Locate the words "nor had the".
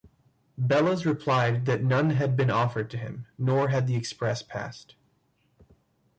3.37-3.95